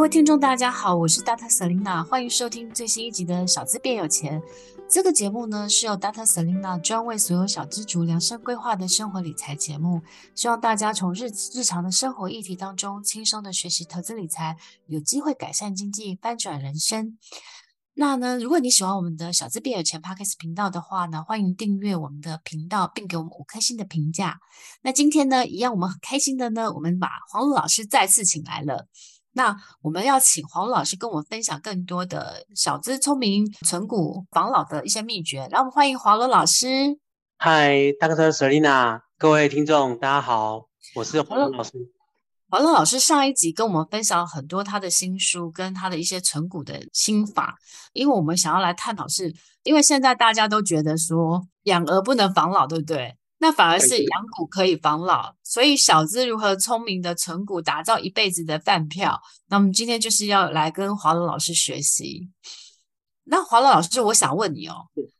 [0.00, 1.46] 各位听众，大家好，我是 Dr.
[1.50, 4.40] Selina，欢迎收听最新一集的《小资变有钱》。
[4.88, 6.24] 这个节目呢，是由 Dr.
[6.24, 10.00] Selina 专为所有小资族量身规划的生活理财节目，
[10.34, 17.18] 希望大家从日日常的生活议题当中轻松的学习投资理财，有机会改善经济，翻转人生。
[17.92, 24.40] 那呢，如果你喜欢我们的《小资变有钱》Podcast 频道的话呢，欢迎订阅我们的频道，并给我们五颗星的评价。
[24.80, 28.86] 那今天呢，一样我们很开心的呢，我们把黄璐老师再次请来了。
[29.32, 35.46] 那我们要请黄老师跟我们分享更多的小资聪明存股防老的一些秘诀。
[35.50, 36.98] 让我们欢迎黄罗老师。
[37.38, 38.32] 嗨，Dr.
[38.32, 41.72] Selina，各位听众，大家好，我是黄罗老师。
[42.48, 47.56] 黄鲁老师上一集跟我们分享了很多他的新书跟他的一些存股的心法，
[47.92, 53.16] 因为我们想要来探讨是，因为现在大家都觉得说养儿不能防老，对不对？
[53.42, 59.18] 那反而是养股可以防老，所以小资如何聪明的存股，打造一辈子的饭票。
[59.48, 62.28] 那我们今天就是要来跟华伦老师学习。
[63.24, 64.74] 那华伦老师，我想问你哦，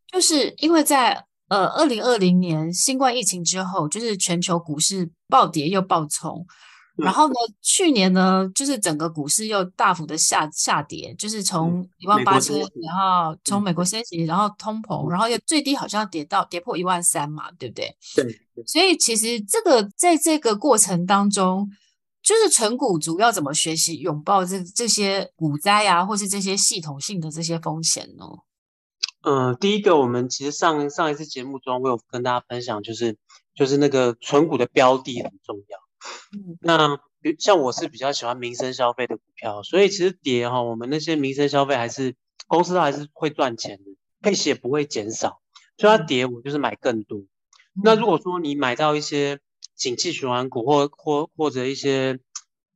[0.07, 6.47] 就是因为在呃二零二零年新冠疫情之后，就是全球股市暴跌又暴冲。
[7.03, 17.97] 然后呢，去年呢，就是整个股市又大幅的下下跌，就是从一万八千，然后从美国升息，然后通膨，然后又最低好像跌到跌破一万三嘛，对不对？
[18.15, 18.27] 对。
[18.67, 21.69] 所以其实这个在这个过程当中，
[22.23, 28.25] 就是纯股族要怎么学习拥抱这这些股灾啊，或是这些系统性的这些风险呢？
[29.23, 33.17] 嗯、呃，第一个，我们其实上上一次节目中，我有跟大家分享，就是
[33.55, 35.79] 就是那个存股的标的很重要。
[36.33, 42.15] 嗯，那比像我是比较喜欢民生消费的股票，所以其实跌哈，我们那些民生消费还是
[42.47, 43.85] 公司还是会赚钱的，
[44.23, 45.41] 配息也不会减少，
[45.77, 47.21] 所以它跌我就是买更多。
[47.85, 49.41] 那如果说你买到一些
[49.77, 52.19] 景气循环股或或或者一些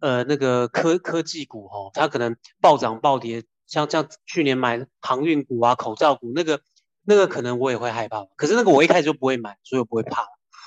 [0.01, 6.61] 呃那个科科技股哈，它可能暴涨暴跌，像像去年买航运股啊、口罩股那个
[7.05, 10.27] 那个可能我也会害怕，可是那个我一开始就不会买，所以我不会怕。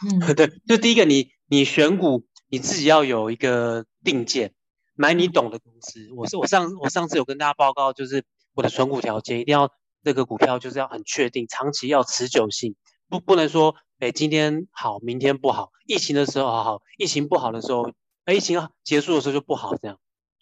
[0.10, 2.26] 嗯， 对，就第一个你你选股。
[2.50, 4.54] 你自己要有一个定见，
[4.96, 6.10] 买你懂的公司。
[6.16, 9.72] 我是我上我上次有跟大家报告，就是我的存股条件一定要
[10.04, 12.76] 这个股票就是要很确定，长期要持久性，
[13.10, 17.92] 不不能说哎今天好明天不好，疫情的时候好好，疫情不好的时候，
[18.24, 20.00] 哎疫情结束的时候就不好，这样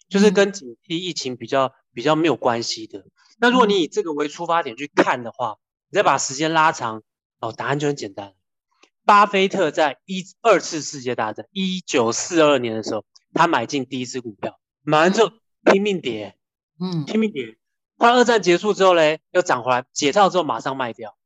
[0.08, 3.04] 就是跟警惕疫情比较比较没有关系的。
[3.40, 5.56] 那如果你以这个为出发点去看的话，
[5.90, 7.02] 你再把时间拉长，
[7.40, 8.35] 哦，答案就很简单。
[9.06, 15.30] 巴菲特在一二次世界大战一九四二年的时候，他买进第一只股票，买完之后
[15.64, 16.36] 拼命跌，
[16.80, 17.56] 嗯，拼命跌。
[17.98, 21.16] 后来二战结束之后嘞，又涨回来，解套之后马上卖掉，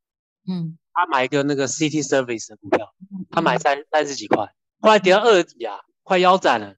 [0.46, 2.92] 嗯，他买一个那个 City Service 的股票，
[3.30, 6.76] 他买三三十几块，后来跌到二十几啊，快腰斩了。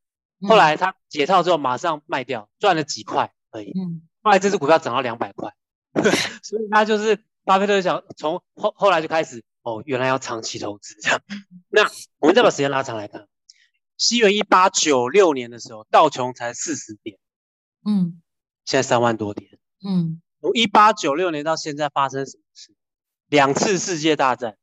[0.49, 3.73] 后来他解套之后马上卖掉，赚了几块而已。
[3.73, 5.53] 嗯，后来这只股票涨到两百块，
[6.45, 9.43] 所以他就是巴菲特想从后后来就开始。
[9.63, 11.23] 哦，原来要长期投资这样。
[11.69, 13.29] 那我们再把时间拉长来看，
[13.97, 17.17] 西元一八九六年的时候，道琼才四十点，
[17.85, 18.21] 嗯，
[18.65, 22.75] 现在三万多点，嗯，从一八九六年到现在发生什么事？
[23.29, 24.57] 两次世界大战，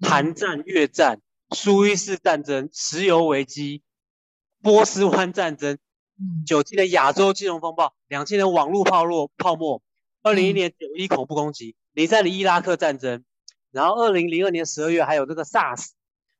[0.00, 1.20] 韩战、越战、
[1.54, 3.82] 苏伊士战争、石油危机、
[4.62, 5.76] 波斯湾战争，
[6.46, 9.82] 九七年亚洲金融风暴，两千年网络泡沫泡沫，
[10.22, 13.24] 二零一一年九一恐怖攻击，零三年伊拉克战争。
[13.70, 15.90] 然后，二零零二年十二月还有这个 SARS，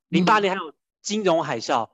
[0.09, 0.73] 零八年还有
[1.03, 1.91] 金融海啸，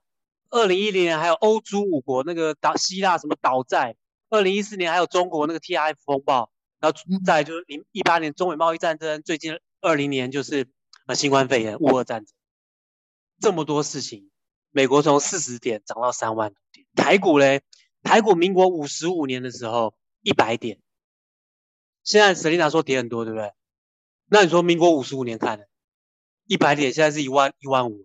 [0.51, 3.97] 二零一零年还有欧洲五国那个岛希腊什么倒债，
[4.31, 10.69] 二零一四年还有中国那个 TIF 风暴，然后再就是零一八年中美贸易战争，最近二零年就是
[11.07, 12.33] 呃新冠肺炎乌俄战争，
[13.41, 14.31] 这么多事情，
[14.71, 17.63] 美国从四十点涨到三万点，台股嘞，
[18.05, 20.79] 台股民国五十五年的时候一百点，
[22.05, 23.53] 现在 Selena 说跌很多，对不对？
[24.27, 25.69] 那你说民国五十五年看的，
[26.47, 28.05] 一百点现在是一万一万五，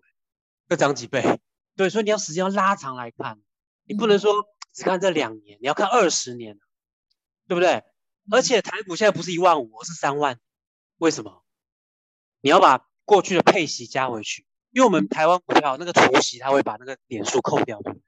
[0.68, 1.40] 要涨几倍，对
[1.76, 3.40] 对，所以你要时间要拉长来看，
[3.84, 6.58] 你不能说只看这两年，你要看二十年，
[7.48, 7.82] 对不对？
[8.30, 10.38] 而且台股现在不是一万五，而是三万，
[10.98, 11.42] 为什么？
[12.40, 18.02] 你要把过去的配息加回去，因为我们台湾股票那个除息，它会把那个点数扣掉，对不对？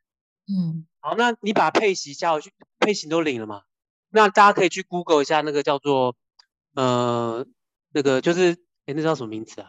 [0.49, 3.62] 嗯，好，那你把配息加回去，配息都领了嘛？
[4.11, 6.15] 那大家可以去 Google 一下那个叫做
[6.75, 7.47] 呃
[7.93, 8.56] 那个就是
[8.87, 9.69] 哎那叫什么名字啊？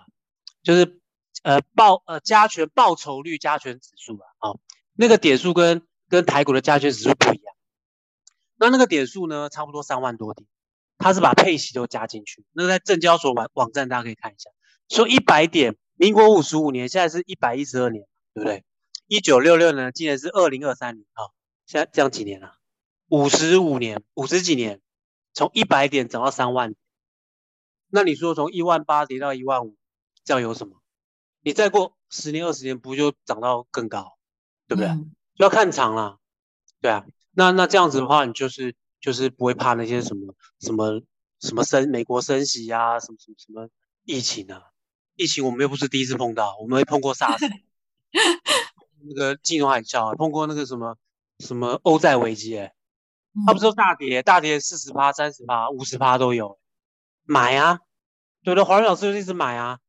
[0.64, 1.02] 就是
[1.44, 4.60] 呃报呃加权报酬率加权指数啊，哦，
[4.94, 7.56] 那个点数跟跟台股的加权指数不一样。
[8.56, 10.48] 那那个点数呢，差不多三万多点，
[10.98, 12.46] 它是把配息都加进去。
[12.54, 14.50] 那在证交所网网站大家可以看一下，
[14.88, 18.64] 说一百点，民国五十五年，现在是一百一十二年，对不对？
[19.08, 21.28] 一九六六年，今年是二零二三年啊，
[21.66, 22.54] 现在这样几年了？
[23.10, 24.80] 五十五年，五十几年，
[25.34, 26.74] 从一百点涨到三万。
[27.96, 29.78] 那你说从一万八跌到一万五，
[30.24, 30.82] 这样有什么？
[31.42, 34.18] 你再过十年二十年，不就涨到更高，
[34.68, 34.90] 对不对？
[34.90, 36.18] 嗯、就要看长了，
[36.82, 37.06] 对啊。
[37.34, 41.04] 那那这样子的话，你就是就是不会怕那些什么什么
[41.40, 43.70] 什么升美国升息啊，什么什么什么
[44.06, 44.64] 疫情啊？
[45.16, 47.38] 疫情我们又不是第一次碰到，我们会碰过 SARS。
[49.06, 50.98] 那个金融海啸，碰过那个什么
[51.38, 52.74] 什么欧债危机，哎，
[53.46, 56.58] 他不是说大跌，大跌四十趴、三十趴、五十趴都有，
[57.26, 57.80] 买啊，
[58.44, 59.80] 对的，华伦老师就一直买啊。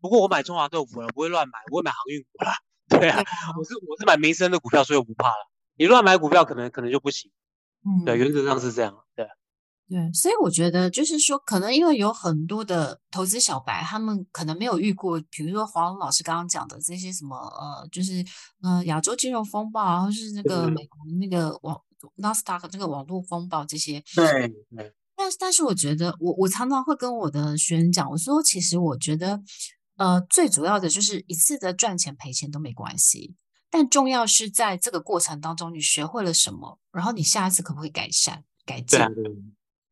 [0.00, 2.52] 不过我买中华豆腐了，不会乱买，我会买航运股了，
[2.88, 3.22] 对啊，
[3.58, 5.50] 我是我是买民生的股票，所以我不怕了。
[5.76, 7.30] 你乱买股票，可能可能就不行。
[7.84, 9.26] 嗯，对，原则上是这样，对。
[9.86, 18.24] 对，所以我觉得就是说，可能因为有很多的投资小白，他们可能没有遇过，比如说黄龙老师刚刚讲的这些什么呃，就是
[18.62, 21.78] 呃亚洲金融风暴啊，或是那个美国那个网
[22.16, 24.02] 纳斯达克那个网络风暴这些。
[24.14, 24.94] 对对。
[25.24, 29.40] 但但是我觉得，我我常常会跟我的学员讲，我说其实我觉得，
[29.96, 33.34] 呃，最主要的就是一次的赚钱赔钱都没关系，
[33.70, 39.00] 但重要是在这个过程当中你学会了什么，然后你下一次可不可以改善改进。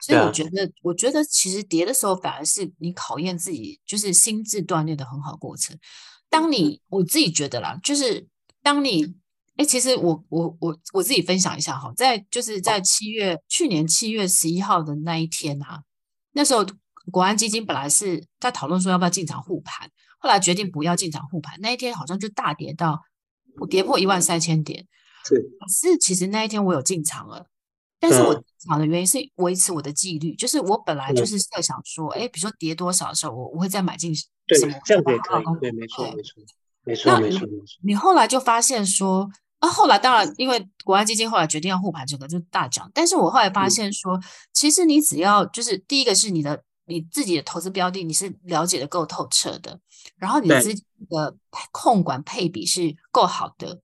[0.00, 5.78] 所以我觉得，我觉得其实跌的时候，反而是你考验自己，就是心智锻炼的很好过程。
[6.28, 8.28] 当你我自己觉得啦，就是
[8.62, 9.14] 当你，
[9.56, 15.82] 哎，其实我我我我自己分享一下哈，在就是在七月去年七月十一号的那一天啊，
[16.32, 16.64] 那时候
[17.10, 23.00] 国安基金本来是在讨论说要不要进场护盘，后来决定不要进场护盘，那一天好像就大跌到
[23.68, 24.86] 跌破一万三千点。
[25.24, 27.46] 是，可是其实那一天我有进场了。
[28.00, 34.26] 但是我进场的原因是维持我的纪律，就是我本来就是设想说，哎，比如说跌多少的时候，我我会再买进什
[34.66, 36.42] 么，这样也可以，对，没错，没错，
[36.84, 37.46] 没错，没错。
[37.82, 39.28] 你后来就发现说，
[39.60, 42.90] 啊，后来当然因为国安基金后来决定要护盘，整个就大涨。
[42.92, 44.18] 但是我后来发现说，
[44.52, 49.78] 其实你只要就是第一个是你的你自己的投资标的，你是了解的够透彻的，
[50.16, 51.36] 然后你自己的
[51.70, 53.80] 控管配比是够好的，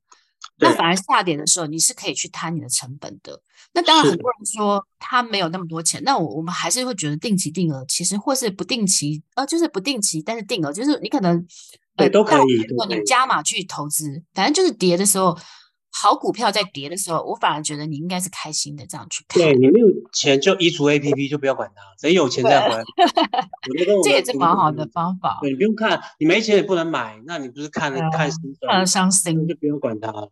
[0.59, 3.41] 那反而下跌的时候，你是可以去摊你的成本的。
[3.73, 11.47] 那当然，很多人说他没有那么多钱，那我我们还是会觉得定期定额，其实或是不定期，呃，就是不定期，但是定额就是你可能，
[11.99, 12.63] 对，都可以。
[12.69, 15.37] 如果你加码去投资，反正就是跌的时候，
[15.91, 19.43] 好股票在跌的时候，我反而觉得你应该是开心的这样去看。
[19.43, 22.85] 对，你没有钱就移除 APP，就不要管它，等有钱再回来。
[24.05, 25.39] 这也是蛮好的方法。
[25.43, 30.31] 对，你不用看，你没钱也不能买，那你不是看了看心酸，看了伤心，就不用管它了。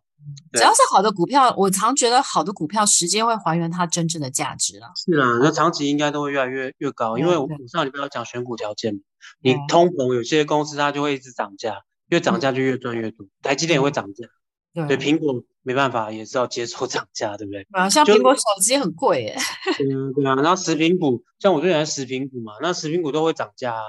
[0.51, 4.87] 只要是好的股票，我常觉得好的股票时间会还原它真正的价值了。
[4.93, 8.99] 是啊，那长期应该都会越来越越高，因为我上礼拜要讲选股条件，
[9.41, 13.25] 你通膨有些公司它就会一直涨价，越涨价就越赚越多。
[13.41, 14.27] 台积电也会涨价，
[14.87, 17.67] 对，苹果没办法也是要接受 涨价，对不对？
[17.71, 19.37] 啊，像苹果手机很贵耶。
[19.89, 23.81] 嗯，对啊，然后食品股，像我最喜欢食品股嘛，那食品股都会涨价，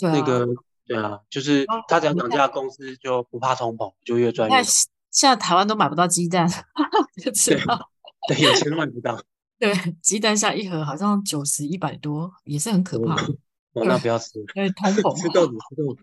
[0.00, 0.46] 那个
[0.86, 4.64] 对啊，就是它只要涨价，公司就不怕通膨，就越赚越多。
[5.10, 6.48] 现在台湾都买不到鸡蛋，
[7.22, 7.90] 就知道
[8.28, 9.20] 对，对，有钱都买不到。
[9.58, 13.14] 对，鸡蛋下一盒好像九十一百多，也是很可怕。
[13.74, 15.20] 哦，那不要吃，因为通膨。
[15.20, 16.02] 吃豆子，吃豆子。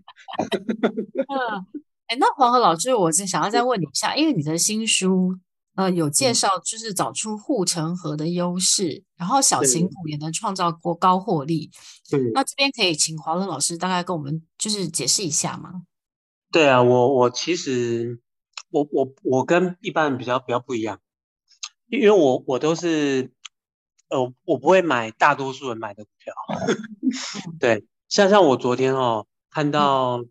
[1.16, 5.38] 嗯，哎，那黄河老师，我是想要再问你一下，因为你的新书
[5.76, 11.70] 呃有介绍，就是找出护城河的优势，然后小型股也能创造过高获利。
[12.12, 15.84] 嗯，那这边可以请黄河老师大概跟我们就是解释一下吗？
[16.52, 18.20] 对啊，我我其实。
[18.72, 21.00] 我我我跟一般人比较比较不一样，
[21.88, 23.32] 因为我我都是，
[24.10, 26.34] 呃，我不会买大多数人买的股票，
[27.60, 30.24] 对，像像我昨天哦看到，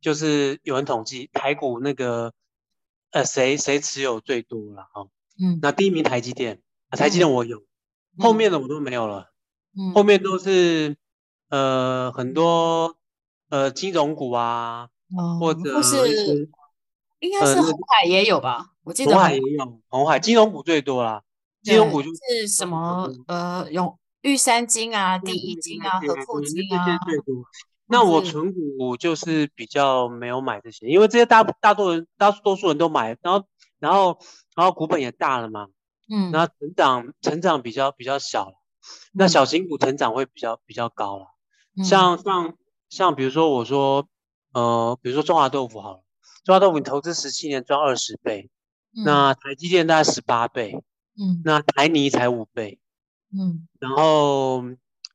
[0.00, 2.32] 就是有人统计台股那个，
[3.10, 5.06] 呃，谁谁持有最多了哈，
[5.40, 7.62] 嗯，那第一名台积电，台积电我有，
[8.18, 9.30] 后面的我都没有了，
[9.78, 10.96] 嗯，后面都是
[11.48, 12.96] 呃很多
[13.50, 14.88] 呃金融股啊，
[15.40, 16.50] 或者是。
[17.18, 18.74] 应该是红海也有吧？
[18.82, 21.22] 我记得红海也有，红海金融股最多啦。
[21.66, 27.44] 金融股就是什么呃，有玉山金啊、第一金啊、和富金啊，这些最多。
[27.86, 33.44] 那我存股就是比较没有买这些，因为这些大大多人大多数人都买，然后
[33.80, 34.18] 然后
[34.54, 35.66] 然后股本也大了嘛，
[36.08, 38.54] 嗯，然后成长成长比较比较小了，
[39.12, 41.26] 那小型股成长会比较比较高了。
[41.84, 42.54] 像像
[42.88, 44.08] 像比如说我说
[44.52, 46.02] 呃，比如说中华豆腐好了，
[46.44, 48.50] 中华豆腐你投资十七年赚二十倍，
[49.04, 50.82] 那台积电大概十八倍。
[51.18, 52.78] 嗯，那台泥才五倍，
[53.32, 54.62] 嗯，然后，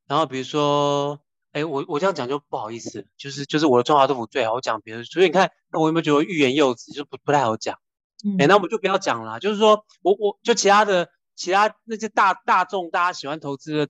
[0.08, 1.20] 然后比如说，
[1.51, 7.79] 哎，我我这样讲就不好意思，就是就是我的中华豆腐最好讲，别的，所以你看，那我有没有觉得欲言又止，就不不太好讲？
[8.25, 13.88] 嗯，哎，那我们就不要讲了，就是说我我就其他的其他那些大大众大家喜欢投资的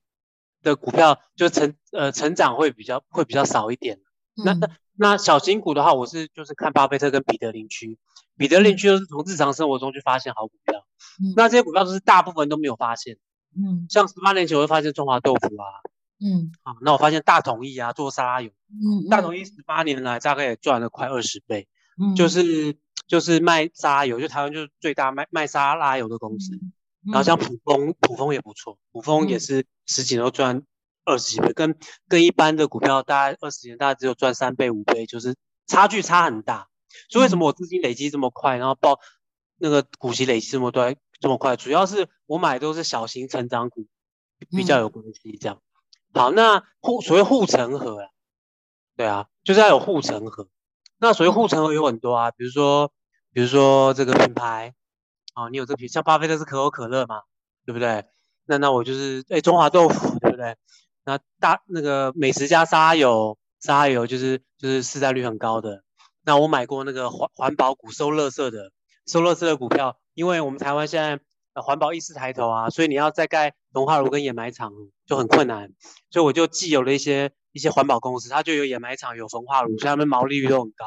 [0.62, 4.00] 的股票，就成呃成长会比较会比较少一点。
[4.36, 7.98] 嗯，那那那小型股的话，我是就是看巴菲特跟彼得林区，
[8.36, 10.86] 彼得林区就是从日常生活中去发现好股票。
[11.22, 13.18] 嗯、那这些股票都是大部分都没有发现，
[13.54, 15.66] 嗯，像十八年前我会发现中华豆腐啊，
[16.24, 19.44] 嗯，好，那我发现大统一啊做沙拉油，嗯，大统一。
[19.44, 21.68] 十八年来大概也赚了快二十倍，
[22.00, 26.58] 嗯，就是就是卖沙拉油，就台湾就是最大卖卖沙拉油的公司，
[27.04, 30.62] 然后像普丰普丰也不错，普丰也是十几年都赚
[31.04, 31.76] 二十几倍，跟
[32.08, 36.68] 跟一般的股票大概二十年大概只有赚三倍五倍，就是差距差很大，
[37.08, 38.98] 所以为什么我资金累积这么快，然后报。
[39.64, 43.86] 那个股息累积这么多这么快，主要是我买的都是小型成长股，
[44.50, 45.38] 比较有关系。
[45.40, 45.62] 这样，
[46.12, 48.08] 嗯、好，那护所谓护城河啊，
[48.96, 50.48] 对啊，就是要有护城河。
[50.98, 52.92] 那所谓护城河有很多啊，比如说，
[53.32, 54.74] 比如说这个品牌，
[55.34, 57.22] 啊，你有这个品，像巴菲特是可口可乐嘛，
[57.64, 58.04] 对不对？
[58.46, 60.56] 那那我就是哎中华豆腐，对不对？
[61.04, 65.82] 那大那个美食家沙拉油，沙拉油就是就是市占率很高的。
[66.24, 68.70] 那我买过那个环环保股收垃圾的。
[69.04, 71.18] 收乐斯的股票，因为我们台湾现在
[71.54, 74.72] 呃环保意识抬头啊，所以你要再盖焚化炉跟掩埋场
[75.06, 75.72] 就很困难，
[76.08, 80.86] 所以我就既有了一些一些环保公司，它就有掩埋场有焚化炉，所以他们毛利率都很高。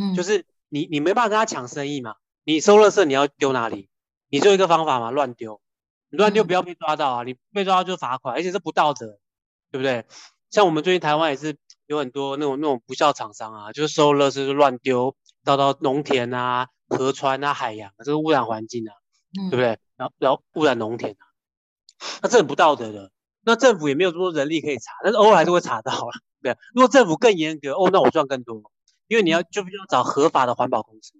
[0.00, 3.88] 嗯，就是你你没办法跟他抢生意嘛，你收乐色你要丢哪里？
[4.28, 5.60] 你就一个方法嘛，乱丢，
[6.10, 9.18] 你乱丢不要被抓到啊，你被抓到就罚款，而且是不道德，
[9.72, 10.04] 对不对？
[10.50, 16.68] 像我们最近台湾也是有很多那种那种不孝厂商啊，就是收乐色就乱丢，到到农田啊。
[16.88, 18.92] 河川啊，海洋啊，这个污染环境啊，
[19.40, 19.78] 嗯、对不对？
[19.96, 21.24] 然后然后污染农田啊，
[22.20, 23.10] 那这很不道德的。
[23.40, 26.12] 那政府也没有这么多人力可以查，但是偶尔还是会查到了。
[26.42, 28.70] 对，如果政府更严格，哦，那我赚更多，
[29.08, 31.14] 因为你要就必须要找合法的环保公司。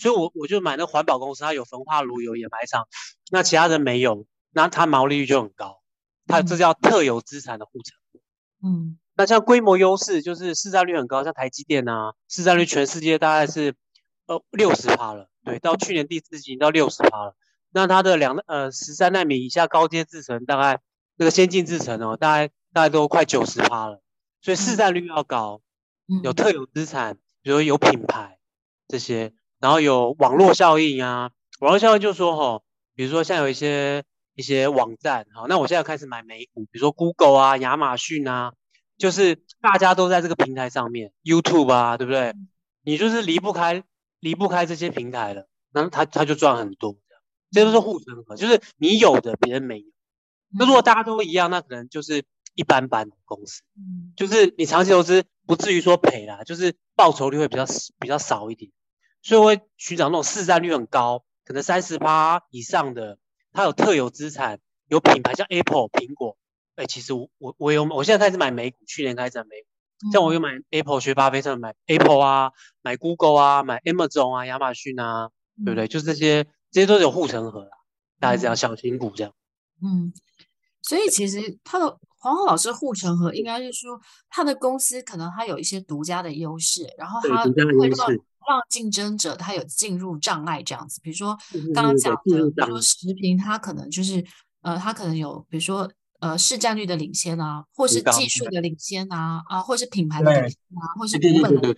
[0.00, 2.88] 所以我我就买那环保公司，它有焚化炉，有掩埋场，
[3.30, 5.80] 那其他人没有，那它毛利率就很高。
[6.26, 7.98] 它这叫特有资产的护城。
[8.62, 13.74] 嗯，那像规模优势，就是市占率很高，像台积电啊，市占率全世界大概是。
[14.26, 17.36] 呃，六十趴了，对，到去年第四季到六十趴了。
[17.72, 20.80] 那它的两呃十三纳米以下高阶制程，大概
[21.16, 24.00] 那个先进制程哦，大概大概都快九十趴了。
[24.40, 25.60] 所以市占率要高，
[26.22, 28.38] 有特有资产，比如说有品牌
[28.88, 31.30] 这些，然后有网络效应啊。
[31.60, 32.64] 网络效应就是说哈，
[32.94, 34.04] 比如说像有一些
[34.34, 38.52] 一些网站，好，那我现在开始买美股，比如说 Google 啊、亚马逊啊，
[38.98, 42.34] 就是大家都在这个平台上面，YouTube 啊，对不对？
[42.82, 43.82] 你就是离不开。
[44.20, 46.96] 离不开这些平台了，那他他就赚很多，
[47.52, 49.84] 这样，这都是护城河，就是你有的别人没有。
[50.48, 52.24] 那如果大家都一样，那可能就是
[52.54, 53.60] 一般般的公司，
[54.16, 57.66] 就是你长期投资不至于说赔啦，就是报酬率会比较
[58.00, 58.72] 比较少一点，
[59.20, 63.18] 所以我会寻找那种市占率很高，可能三十趴以上的，
[63.54, 64.58] 它有特有资产，
[64.88, 66.36] 有品牌，像 Apple 苹果，
[66.74, 70.12] 哎，其实我我我有，我现在开始买美股，去年开始买美股。
[70.12, 72.50] 像我有买 Apple，学巴菲特买 Apple 啊，
[72.82, 75.30] 买 Google 啊，买 Amazon 啊，亚马逊啊，
[75.64, 75.86] 对不对？
[75.86, 77.70] 就是这些，这些都是有护城河啦，
[78.18, 79.32] 大概这样，小型股这样。
[79.80, 80.12] 嗯，
[80.82, 87.96] 所以其实他的黄鸿老师护城河，应该是说他的公司可能他有一些独家的优势，然后他会让
[88.48, 91.00] 让竞争者他有进入障碍这样子。
[91.02, 91.36] 比如说
[91.74, 94.24] 刚刚讲的，比如说食品，它可能就是
[94.62, 95.90] 呃，它可能有，比如说。
[96.20, 101.74] 呃，市占率的领先啊，或是技术的领先啊，啊，或是品牌的领先啊，或是股本的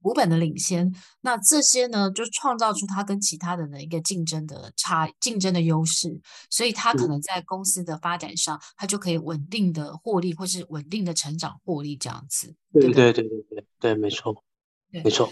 [0.00, 12.54] 股本的领先，那这些呢，就创造出它跟其他人的一个竞争的差，竞争的优势，所以它可能在公司的发展上，它就可以稳定的获利，或是稳定的成长获利这样子。
[12.72, 14.42] 对对对对对对，没错，
[14.90, 15.30] 没错。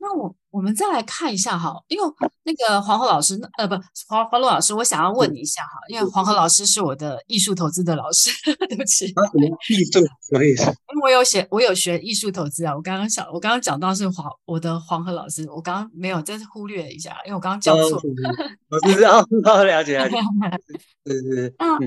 [0.00, 2.04] 那我我们再来看一下哈，因为
[2.44, 3.74] 那个黄河老师，呃，不，
[4.08, 8.30] 黄黄璐老师，我想要问你一下哈，因为黄河老师是我的艺术投资的老师，
[8.68, 9.06] 对不起。
[9.14, 10.00] 啊，什么艺术？
[10.00, 10.64] 什么意思？
[10.64, 12.74] 因为我有写，我有学艺术投资啊。
[12.74, 18.00] 我刚刚想，我刚刚讲到是黄，我的黄河老师，我刚刚没有，再忽略一下，因为我刚刚讲错。
[18.70, 19.20] 我知道，
[19.64, 20.16] 了解了解。
[21.06, 21.54] 是是。
[21.58, 21.78] 那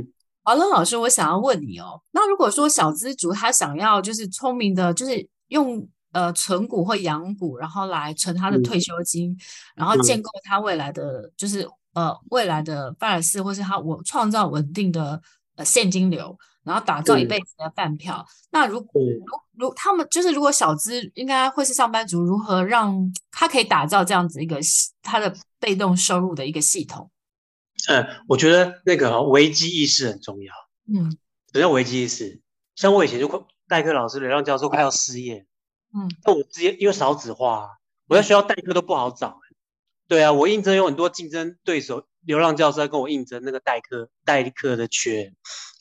[0.44, 5.88] 黄乐老师，我想要问你哦，那如果说小资族他想要就是聪明的，就是用。
[6.18, 9.38] 呃，存股或养股，然后来存他的退休金，嗯、
[9.76, 15.22] 然后建构他未来的，嗯、就是呃未来的范尔斯，或是他我创造稳定的
[15.58, 18.26] 呃现金流，然后打造一辈子的饭票。
[18.28, 24.58] 嗯、那如果、嗯、如如他们就是如果小资应该会是上班族，如何让他可以打造这样子一个
[25.04, 27.12] 他的被动收入的一个系统？
[27.90, 30.52] 嗯，我觉得那个危机意识很重要。
[30.92, 31.12] 嗯，
[31.52, 32.42] 什么叫危机意识？
[32.74, 35.46] 像我以前就快代课老师流浪教授快要失业。
[35.94, 37.70] 嗯，那我直接因为少子化，啊，
[38.08, 39.56] 我在学校代课都不好找，欸。
[40.08, 45.34] 对啊，我应征有很多竞争对手，流浪教师在跟我应征那个代课代课的缺，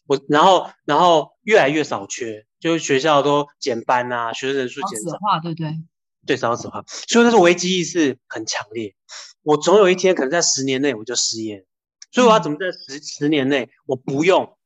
[0.07, 5.11] 我然后然后越来越少缺，就是学校都减班啊，学生人数减少。
[5.11, 5.81] 少子化，对不对？
[6.27, 8.97] 对，少子化，所以那时候危机意识很强烈。
[9.43, 11.65] 我总有一天可能在十年内我就失业，
[12.11, 14.57] 所以我要怎么在十十年内我不用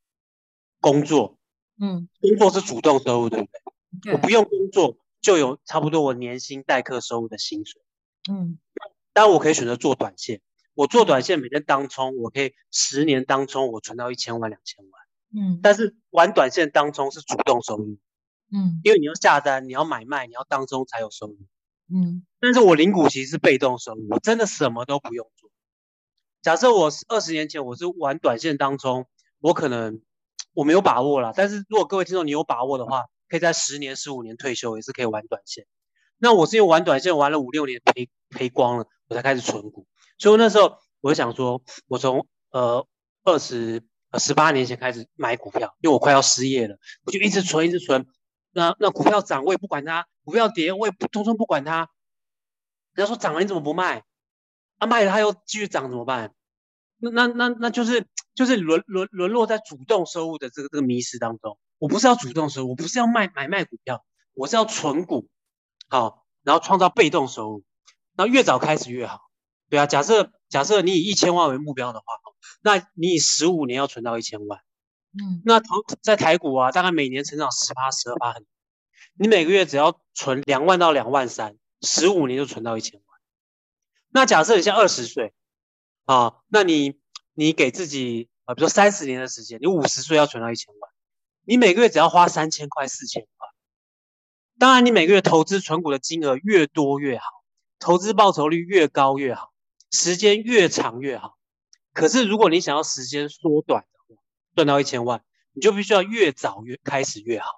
[0.79, 1.37] 工作？
[1.79, 3.61] 嗯，工作是主动收入，对不对？
[4.01, 4.97] 对，我不用工作。
[5.21, 7.79] 就有差不多我年薪代课收入的薪水，
[8.29, 8.57] 嗯，
[9.13, 10.41] 当然我可以选择做短线，
[10.73, 15.01] 我做短线每天当冲，我可以十年当冲，我存到一千万两千万，
[15.35, 17.99] 嗯，但是玩短线当冲是主动收入，
[18.51, 21.37] 嗯，因为你要下单，你要买卖，你要当中才有收入，
[21.93, 25.51] 嗯，但是我领股其实是被动收入，我真的什么都不用做。
[26.41, 29.05] 假设我二十年前我是玩短线当中，
[29.39, 30.01] 我可能
[30.53, 33.05] 我没有把握了，但是如果各位听众你有把握的话。
[33.31, 35.65] 可以在十年、十五年退休，也是可以玩短线。
[36.17, 39.87] 那我是因为玩短线玩了五六年赔赔光了，我才开始存股。
[40.17, 42.85] 所以那时候我就想说，我从呃
[43.23, 48.05] 二十呃十八年前开始买股票，因为我快要失业了，我就一直存，一直存。
[48.51, 51.87] 那那股票涨我也不管它，股票跌我也不通通不管它。
[52.95, 54.03] 人家说涨了你怎么不卖？
[54.77, 56.33] 啊卖了它又继续涨怎么办？
[56.97, 61.57] 那那那那就是就是沦沦沦落在主动收入的这个这个迷失当中。
[61.81, 65.27] 我不是要主动收入，我不是要卖买卖股票，我是要存股，
[65.89, 67.63] 好，然后创造被动收入，
[68.15, 69.19] 然后越早开始越好，
[69.67, 72.05] 对啊，假设假设你以一千万为目标的话，
[72.61, 74.59] 那你以十五年要存到一千万，
[75.13, 78.45] 嗯，那投在台股啊，大概每年成长十八十二趴很，
[79.15, 83.19] 你每个月只要存两万到两万三，十五年就存到一千万，
[84.09, 85.33] 那假设你现在二十岁，
[86.05, 86.99] 啊，那你
[87.33, 90.90] 你给自己啊，比如说三十年的时间，你五十岁要存到一千万。
[91.43, 93.47] 你每个月只要花三千块、四千块，
[94.59, 97.25] 当然你每个月投资存股的金额越多越好，
[97.79, 99.51] 投资报酬率越高越好，
[99.89, 101.35] 时间越长越好。
[101.93, 104.21] 可是如果你想要时间缩短的话，
[104.55, 105.23] 赚到一千万，
[105.53, 107.49] 你就必须要越早越开始越好。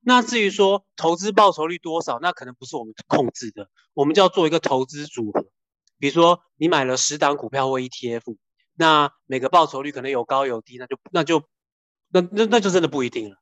[0.00, 5.44] 那至于说投资报酬率多少，那可能不是我们控制的，我们就要做一个投资组合。
[5.98, 8.36] 比如说你买了十档股票或 ETF，
[8.74, 11.44] 那每个报酬率可能有高有低，那就那就。
[12.10, 13.36] 那那那就真的不一定了。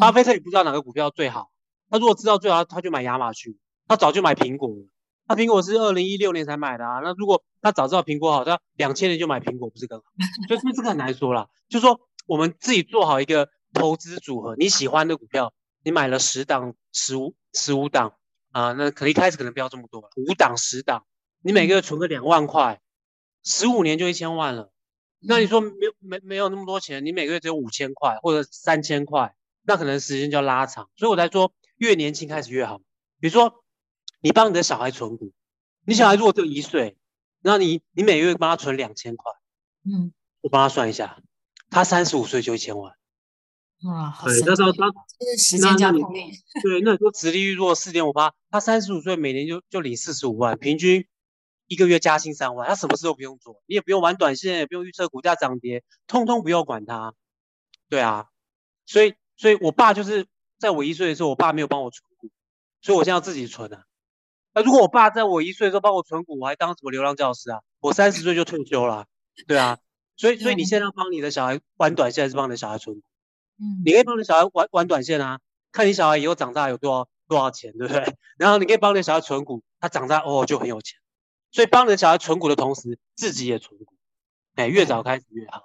[0.00, 1.50] 巴菲特也不知道哪个股票最好。
[1.90, 3.58] 他如果知道最好，他就买亚马逊。
[3.88, 4.88] 他早就买苹果了。
[5.28, 7.00] 他苹果是二零一六年才买的啊。
[7.04, 10.04] 那如果他早知道苹果好，他两千年就买苹果，不是更好？
[10.48, 11.48] 所以这个很难说啦。
[11.68, 14.56] 就是说，我们自己做好一个投资组合。
[14.56, 15.52] 你喜欢的股票，
[15.84, 18.14] 你买了十档、十五、十五档
[18.50, 21.06] 啊，那可能一开始可能不要这么多，五档、十档，
[21.42, 22.80] 你每个月存个两万块，
[23.44, 24.72] 十五年就一千万了。
[25.20, 30.88] 那你说没有没没有那么多钱，你每个月只有五千块或者三千块，那可能时间就要拉长。
[30.96, 32.78] 所以我才说越年轻开始越好。
[33.18, 33.64] 比如说，
[34.20, 35.32] 你帮你的小孩存股，
[35.86, 36.96] 你小孩如果只有一岁，
[37.40, 39.32] 那你你每个月帮他存两千块，
[39.84, 41.22] 嗯，我帮他算一下，
[41.70, 42.92] 他三十五岁就一千万。
[43.84, 44.44] 哇，好神奇！
[44.46, 46.30] 那时候他就是时间加红利。
[46.62, 51.06] 对，那你说直利率如果四点五八，他三十五岁每年就就领四十五万，平均。
[51.66, 57.14] 一个月加薪三万，他什么事都不用做，你也不用玩短线，也不用预测股价涨跌，通通不用管他。
[57.88, 58.26] 对啊，
[58.84, 60.26] 所以，所以我爸就是
[60.58, 62.30] 在我一岁的时候，我爸没有帮我存股，
[62.80, 63.84] 所以我现在要自己存啊。
[64.54, 67.60] 那如果我爸在我一岁的时候帮我存股，我还当什么流浪教师啊？
[67.80, 69.06] 我三十岁就退休了，
[69.46, 69.78] 对啊。
[70.16, 73.02] 所以，所以你现在要帮你的小孩玩短线，还是帮你的小孩存股？
[73.60, 75.40] 嗯，你可以帮你的小孩玩玩短线啊，
[75.72, 78.16] 看你小孩以后长大有多少多少钱，对不对？
[78.38, 80.98] 然后你可以帮你的小孩存股，他长大哦就很有钱。
[81.56, 83.86] 所以帮人小孩存股的同时，自己也存股，
[84.56, 85.62] 哎，越早开始越好。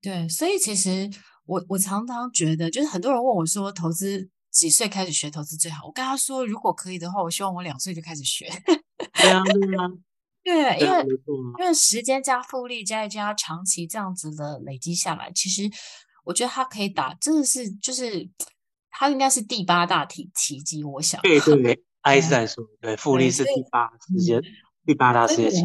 [0.00, 1.10] 对，对，所以其实
[1.44, 5.84] 我我常常觉得，就是很多人问我说，投资几岁开始学投资最好？
[5.88, 8.48] 我跟他说，如果可以的话，我希望我两岁就开始学。
[9.12, 9.88] 对啊，对啊，
[10.42, 11.04] 对，因为
[11.58, 15.64] 因为时间加复利再加长期这样子的累积下来，其实
[16.24, 18.26] 我觉得它可以打，真的是就是
[18.88, 21.20] 它应该是第八大体奇迹，我想。
[21.20, 24.42] 对对对，爱因斯坦说，对，复利是第八时间，
[24.90, 25.64] 第八大时间。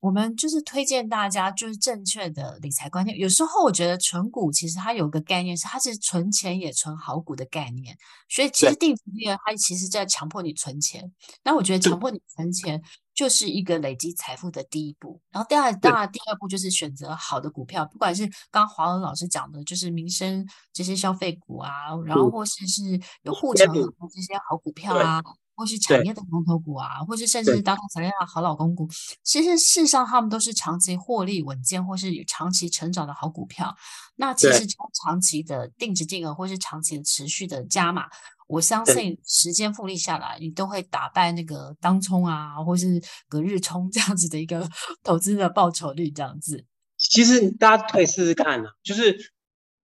[0.00, 3.18] 我们就是推荐大家就是正确的理财观念。
[3.18, 7.96] 有时候我觉得存股其实它有个概念是它是存钱也存好股的概念，
[8.28, 11.10] 所以其实定期定额它其实在强迫你存钱。
[11.42, 12.82] 那我觉得强迫你存钱
[13.14, 15.18] 就是一个累积财富的第一步。
[15.30, 22.82] 然后第二当然第二步就是选择好的股票，不管是刚刚华文老师讲的，就是民生这些消费股啊，然后或是是
[23.22, 25.22] 有护城河这些好股票啊。
[25.56, 28.88] 或是产业的龙头股啊，或是甚至是当产业的好老公股，
[29.22, 33.74] 其实事实上他们都是长期获利稳健，或是有长期成长的好股票。
[34.16, 34.66] 那其实
[35.02, 38.06] 长期的定值定额，或是长期的持续的加码，
[38.46, 44.68] 我相信时间复利下来，你都会打败那个当冲啊，或是隔日冲这样子的一个
[45.02, 46.64] 投资的报酬率这样子。
[46.96, 49.32] 其实大家可以试试看啊，就是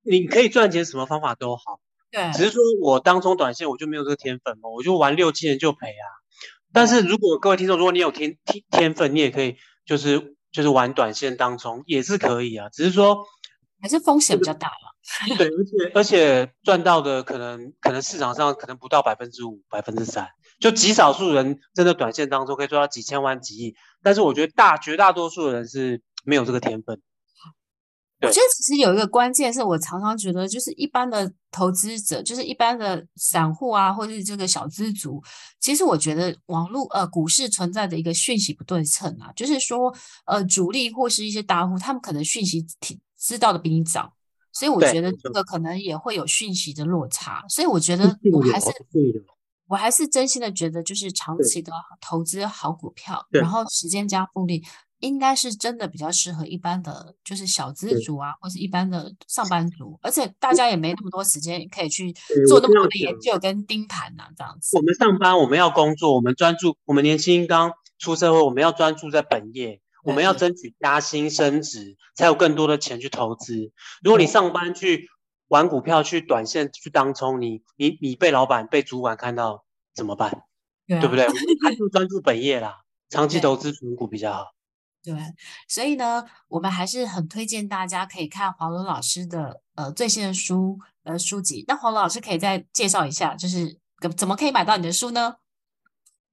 [0.02, 1.79] 你可以赚钱，什么方法都好。
[2.10, 6.06] 对，只是说我当中短线我就没有这个天分嘛，我就玩六七年就赔啊。
[6.72, 12.68] 但是如果各位听众，如果你有天天天分，你也可以就是就是玩短线当中也是可以啊。
[12.70, 13.24] 只是说
[13.80, 15.36] 还是风险比较大嘛。
[15.36, 20.28] 对，而且而且赚到的可能可能市场上可能不到百分之五、百分之三，
[20.60, 23.74] 就极少数人真的短线当中可以赚到几千万、几亿。
[24.02, 27.00] 但是我觉得大绝大多数人是没有这个天分。
[28.22, 35.22] 我觉得其实有一个关键是我常常觉得，就是一般的投资者，就是一般的散户啊，或者是这个小资族，
[35.58, 39.94] 其实我觉得网络呃股市存在的一个讯息不对称啊，就是说
[40.26, 44.12] 呃主力或是一些大户，他们可能讯息挺知道的比你早，
[44.52, 48.66] 所以我觉得这个可能也会有讯息的落差，所以我觉得我还是
[49.66, 54.62] 我还是真心的觉得，就是长期的投资好股票，然后时间加复利。
[55.00, 62.12] 应该是真的比较适合一般的，就是小资族啊，或是一般的上班 族，而且大家也没那么多时间可以去
[62.48, 64.76] 做那么多的研究跟盯盘呐，这样子。
[64.76, 73.72] 我们上班，我们要工作，我们专注，我们年轻刚出社会，我们要专注在本业，我们要争取加薪升职，才有更多的钱去投资。
[74.02, 75.08] 如果你上班去
[75.48, 80.42] 玩股票，去短线去当冲，你你你被老板被主管看到怎么办？
[80.86, 81.24] 对，啊、对不对？
[81.24, 84.44] 我们还是专注本业啦，长期投资存股比较好。
[85.02, 85.14] 对，
[85.66, 91.64] 所以呢，我们还是很推荐大家可以看华伦老师的呃最新的书呃书籍。
[91.66, 93.78] 那华伦老师可以再介绍一下，就是
[94.16, 95.36] 怎么可以买到你的书呢？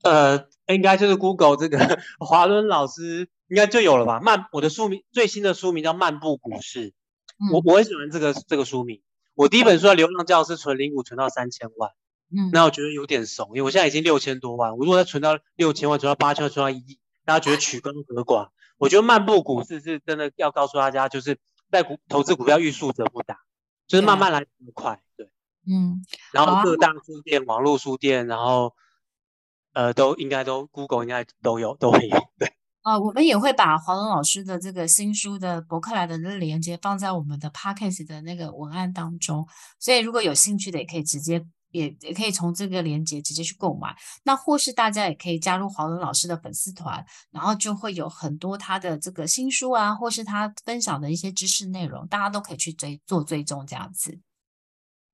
[0.04, 4.20] 呃，应该就是 Google 这个 华伦老师应该就有了吧？
[4.20, 6.92] 漫我的书名最新的书名叫《漫步股市》，
[7.40, 9.02] 嗯、我我很喜欢这个这个书名。
[9.34, 11.92] 我第一本书《流浪教师》存零股存到三千万，
[12.32, 18.50] 嗯，那我觉得有点怂，因为我现在已经六千多万，我如果再存到六千万，存到八千万，存到一亿，大家觉得取高和寡。
[18.78, 21.40] 我觉得漫步股市是真的要告诉大家，就是
[21.72, 23.40] 在股投资股票欲速则不达，
[23.88, 25.30] 就是慢慢来很快，对，
[25.68, 28.74] 嗯，然后各大书店、啊、网络书店，然后
[29.74, 32.48] 呃，都应该都 Google 应该都有，都会有，对。
[32.82, 39.48] 啊、呃，我们也会把华龙老师的这个新书的博客来的那个链接放在我们的 Podcast 的那个文案当中，
[39.80, 41.46] 所以如果有兴趣的，也可以直接。
[41.72, 54.20] 也也可以从这个链接直接去购买，那或是大家也可以加入华伦老师的粉丝团，然后就会有很多他的这个新书啊，或是他分享的一些知识内容，大家都可以去追做追踪这样子。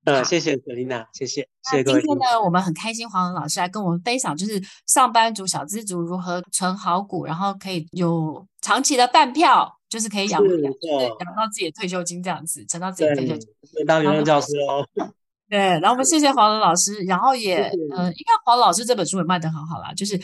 [0.05, 1.47] 呃，谢谢葛琳娜，谢谢。
[1.71, 13.85] 谢谢今天呢，我们很开心，黄伦老师来跟我们分享，就是上班族、小资族如何存好股，然后可以有长期的饭票，就是可以养养养到自己的退休金这样子，存到自己的退休金。
[13.87, 14.85] 当流浪教师哦。
[15.53, 17.61] 对，然后我们谢谢黄伦老师，然后也，
[17.95, 20.19] 嗯，应该黄老师这本书也卖得很好啦，就是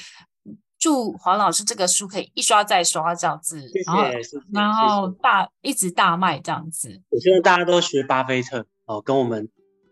[0.80, 4.04] 祝黄老师这个书可以一刷再刷这样子，然后
[4.52, 7.00] 然后大一直大卖这样子。
[7.12, 9.48] 我希望大家都学巴菲特哦，跟我们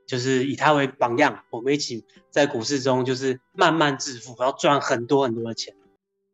[0.08, 5.76] 就是以他为榜样，我们一起在股市中就是慢慢致富，然后赚很多很多的钱。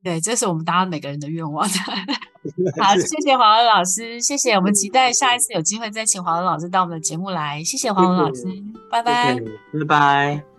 [0.03, 1.67] 对，这是我们大家每个人的愿望。
[2.79, 4.53] 好，谢谢黄文老师，谢谢。
[4.53, 7.63] 我们期待下一次有机会再请黄文老师到我们的节目来。
[7.63, 8.43] 谢谢黄文老师，
[8.91, 10.52] 拜拜，拜拜。